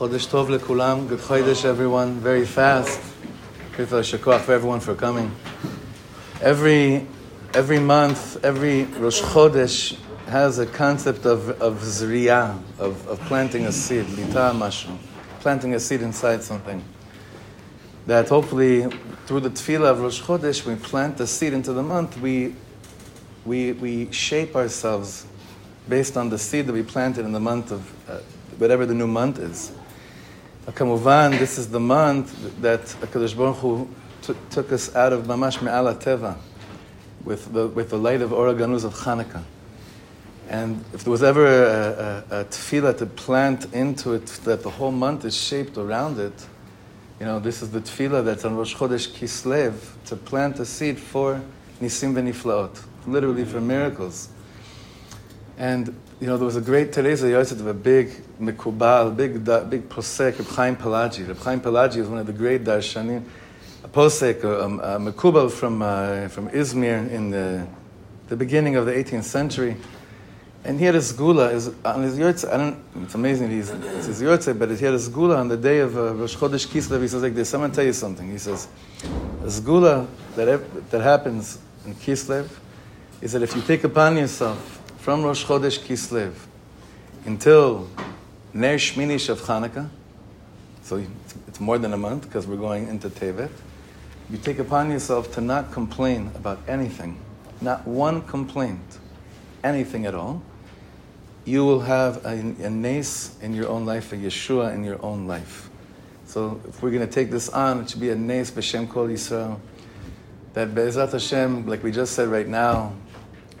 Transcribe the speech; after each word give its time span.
Chodesh 0.00 0.28
Tov 0.28 0.48
lekulam. 0.48 1.06
Good 1.06 1.18
Chodesh, 1.18 1.66
everyone. 1.66 2.20
Very 2.20 2.46
fast. 2.46 2.98
Shakoach 3.76 4.40
for 4.40 4.54
everyone 4.54 4.80
for 4.80 4.94
coming. 4.94 5.30
Every 6.40 7.06
every 7.52 7.80
month, 7.80 8.42
every 8.42 8.84
Rosh 8.84 9.20
Chodesh 9.20 9.98
has 10.26 10.58
a 10.58 10.64
concept 10.64 11.26
of 11.26 11.50
of 11.60 11.82
zriyah, 11.82 12.58
of, 12.78 13.06
of 13.08 13.20
planting 13.26 13.66
a 13.66 13.72
seed, 13.72 14.08
lita 14.08 14.54
mashru, 14.56 14.96
planting 15.40 15.74
a 15.74 15.78
seed 15.78 16.00
inside 16.00 16.42
something. 16.42 16.82
That 18.06 18.30
hopefully 18.30 18.86
through 19.26 19.40
the 19.40 19.50
tefillah 19.50 19.90
of 19.90 20.00
Rosh 20.00 20.22
Chodesh, 20.22 20.64
we 20.64 20.76
plant 20.76 21.18
the 21.18 21.26
seed 21.26 21.52
into 21.52 21.74
the 21.74 21.82
month. 21.82 22.18
We 22.18 22.54
we 23.44 23.72
we 23.72 24.10
shape 24.12 24.56
ourselves 24.56 25.26
based 25.90 26.16
on 26.16 26.30
the 26.30 26.38
seed 26.38 26.68
that 26.68 26.72
we 26.72 26.84
planted 26.84 27.26
in 27.26 27.32
the 27.32 27.40
month 27.40 27.70
of 27.70 27.92
uh, 28.08 28.20
whatever 28.56 28.86
the 28.86 28.94
new 28.94 29.06
month 29.06 29.38
is. 29.38 29.72
Kamuvan, 30.66 31.38
this 31.38 31.58
is 31.58 31.70
the 31.70 31.80
month 31.80 32.60
that 32.60 32.94
Baruch 33.36 33.56
Hu 33.56 33.88
t- 34.22 34.34
took 34.50 34.70
us 34.72 34.94
out 34.94 35.12
of 35.12 35.24
Mamash 35.24 35.62
Me'ala 35.62 35.94
Teva 35.94 36.36
with 37.24 37.52
the, 37.52 37.66
with 37.68 37.90
the 37.90 37.98
light 37.98 38.20
of 38.20 38.32
Ora 38.32 38.54
Ganuz 38.54 38.84
of 38.84 38.94
Hanukkah. 38.94 39.42
And 40.48 40.84
if 40.92 41.04
there 41.04 41.10
was 41.10 41.22
ever 41.22 41.46
a, 41.46 42.24
a, 42.30 42.40
a 42.40 42.44
tefillah 42.44 42.98
to 42.98 43.06
plant 43.06 43.72
into 43.72 44.12
it 44.12 44.26
that 44.44 44.62
the 44.62 44.70
whole 44.70 44.90
month 44.92 45.24
is 45.24 45.36
shaped 45.36 45.78
around 45.78 46.18
it, 46.18 46.46
you 47.18 47.26
know, 47.26 47.40
this 47.40 47.62
is 47.62 47.70
the 47.70 47.80
tefillah 47.80 48.24
that's 48.24 48.44
on 48.44 48.56
Rosh 48.56 48.74
Chodesh 48.74 49.08
Kislev, 49.12 49.74
to 50.06 50.16
plant 50.16 50.58
a 50.60 50.66
seed 50.66 50.98
for 50.98 51.40
Nisim 51.80 52.14
V'Niflaot, 52.14 52.82
literally 53.06 53.44
for 53.44 53.60
miracles. 53.60 54.28
And 55.60 55.94
you 56.22 56.26
know, 56.26 56.38
there 56.38 56.46
was 56.46 56.56
a 56.56 56.62
great 56.62 56.90
Teresa 56.90 57.28
Yosef 57.28 57.60
a 57.66 57.74
big 57.74 58.08
Mikubal, 58.40 59.14
big 59.14 59.44
big 59.68 59.90
posek, 59.90 60.38
Reb 60.38 60.48
Chaim 60.48 60.74
Palagi. 60.74 61.28
Reb 61.28 61.36
Chaim 61.36 61.60
Palagi 61.60 61.98
is 61.98 62.08
one 62.08 62.16
of 62.16 62.26
the 62.26 62.32
great 62.32 62.64
darshanim, 62.64 63.22
a 63.84 63.88
posek, 63.88 64.42
a, 64.42 64.48
a, 64.48 65.44
a 65.44 65.50
from 65.50 65.82
uh, 65.82 66.28
from 66.28 66.48
Izmir 66.48 67.10
in 67.10 67.30
the 67.30 67.66
the 68.28 68.36
beginning 68.36 68.76
of 68.76 68.86
the 68.86 68.92
18th 68.92 69.24
century. 69.24 69.76
And 70.64 70.78
he 70.78 70.86
had 70.86 70.94
a 70.94 71.00
sgula 71.00 71.52
is 71.52 71.70
on 71.84 72.04
his 72.04 72.18
yurtze. 72.18 72.46
I 72.46 72.56
don't. 72.56 72.82
It's 73.02 73.14
amazing. 73.14 73.50
He's 73.50 73.68
it's 73.68 74.06
his 74.06 74.22
yurtze, 74.22 74.58
but 74.58 74.70
he 74.70 74.82
had 74.82 74.94
a 74.94 74.98
sgula 74.98 75.36
on 75.36 75.48
the 75.48 75.58
day 75.58 75.80
of 75.80 75.94
uh, 75.94 76.14
Rosh 76.14 76.36
Chodesh 76.36 76.68
Kislev. 76.68 77.02
He 77.02 77.08
says 77.08 77.22
like 77.22 77.34
this. 77.34 77.50
Someone 77.50 77.70
tell 77.70 77.84
you 77.84 77.92
something. 77.92 78.30
He 78.30 78.38
says, 78.38 78.66
a 79.42 79.48
sgula 79.48 80.06
that 80.36 80.90
that 80.90 81.02
happens 81.02 81.58
in 81.84 81.94
Kislev 81.96 82.48
is 83.20 83.32
that 83.32 83.42
if 83.42 83.54
you 83.54 83.60
take 83.60 83.84
upon 83.84 84.16
yourself 84.16 84.79
from 85.00 85.22
Rosh 85.22 85.46
Chodesh 85.46 85.78
Kislev 85.78 86.34
until 87.24 87.88
Ner 88.52 88.76
Shminish 88.76 89.30
of 89.30 89.40
Hanukkah, 89.40 89.88
so 90.82 91.02
it's 91.48 91.58
more 91.58 91.78
than 91.78 91.94
a 91.94 91.96
month 91.96 92.24
because 92.24 92.46
we're 92.46 92.58
going 92.58 92.86
into 92.86 93.08
Tevet, 93.08 93.50
you 94.28 94.36
take 94.36 94.58
upon 94.58 94.90
yourself 94.90 95.32
to 95.34 95.40
not 95.40 95.72
complain 95.72 96.30
about 96.34 96.58
anything, 96.68 97.18
not 97.62 97.86
one 97.86 98.20
complaint, 98.22 98.98
anything 99.64 100.04
at 100.04 100.14
all. 100.14 100.42
You 101.46 101.64
will 101.64 101.80
have 101.80 102.22
a, 102.26 102.54
a 102.62 102.66
in 102.66 103.54
your 103.54 103.68
own 103.68 103.86
life, 103.86 104.12
a 104.12 104.16
Yeshua 104.16 104.74
in 104.74 104.84
your 104.84 105.02
own 105.02 105.26
life. 105.26 105.70
So 106.26 106.60
if 106.68 106.82
we're 106.82 106.90
going 106.90 107.06
to 107.06 107.12
take 107.12 107.30
this 107.30 107.48
on, 107.48 107.80
it 107.80 107.88
should 107.88 108.00
be 108.00 108.10
a 108.10 108.14
nace 108.14 108.50
b'shem 108.50 108.86
kol 108.86 109.08
Yisrael. 109.08 109.58
That 110.52 110.74
Be'ezrat 110.74 111.12
Hashem, 111.12 111.66
like 111.66 111.82
we 111.82 111.90
just 111.90 112.12
said 112.12 112.28
right 112.28 112.46
now, 112.46 112.92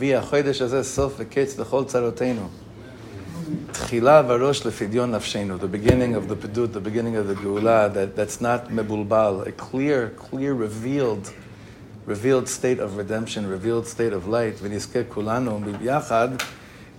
via 0.00 0.22
chodesh 0.22 0.62
הזה 0.62 0.82
סוף 0.82 1.14
וקץ 1.18 1.58
לכל 1.58 1.84
צרותינו. 1.84 2.48
תחילה 3.72 4.22
וראש 4.28 4.66
לפדיון 4.66 5.10
נפשנו, 5.10 5.56
the 5.56 5.68
beginning 5.68 6.14
of 6.14 6.28
the 6.28 6.34
pedut, 6.34 6.72
the 6.72 6.80
beginning 6.80 7.16
of 7.16 7.28
the 7.28 7.34
geula, 7.34 7.92
that, 7.92 8.16
that's 8.16 8.40
not 8.40 8.70
mebulbal, 8.70 9.46
a 9.46 9.52
clear, 9.52 10.10
clear, 10.16 10.52
revealed, 10.54 11.32
revealed 12.06 12.48
state 12.48 12.78
of 12.80 12.96
redemption, 12.96 13.46
revealed 13.46 13.86
state 13.86 14.12
of 14.12 14.26
light, 14.26 14.58
ונזכה 14.62 15.04
כולנו 15.08 15.60
ביחד, 15.78 16.28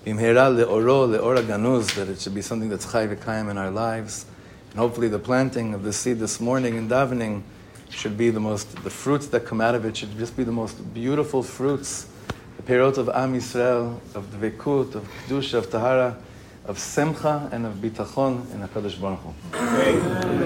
במהרה 0.05 0.49
לאורו, 0.49 1.07
לאור 1.07 1.33
הגנוז, 1.33 1.87
that 1.89 2.09
it 2.09 2.21
should 2.21 2.33
be 2.33 2.41
something 2.41 2.69
that's 2.69 2.91
chai 2.91 3.07
v'kayim 3.07 3.49
in 3.51 3.57
our 3.57 3.71
lives. 3.71 4.25
And 4.71 4.79
hopefully 4.79 5.09
the 5.09 5.19
planting 5.19 5.73
of 5.73 5.83
the 5.83 5.91
seed 5.91 6.19
this 6.19 6.39
morning 6.39 6.75
in 6.75 6.87
davening 6.87 7.41
should 7.89 8.17
be 8.17 8.29
the 8.29 8.39
most, 8.39 8.83
the 8.83 8.89
fruits 8.89 9.27
that 9.27 9.45
come 9.45 9.59
out 9.59 9.75
of 9.75 9.83
it 9.85 9.97
should 9.97 10.17
just 10.17 10.37
be 10.37 10.43
the 10.43 10.51
most 10.51 10.93
beautiful 10.93 11.43
fruits 11.43 12.07
the 12.64 12.72
perot 12.72 12.98
of 12.98 13.08
Am 13.08 13.34
Yisrael, 13.34 13.98
of 14.14 14.24
Dvekut, 14.26 14.94
of 14.94 15.08
Kedusha, 15.26 15.54
of 15.54 15.70
Tahara, 15.70 16.16
of 16.66 16.78
Semcha, 16.78 17.52
and 17.52 17.66
of 17.66 17.74
Bitachon 17.74 18.52
in 18.52 18.60
HaKadosh 18.60 19.00
Baruch 19.00 19.20
Hu. 19.20 20.42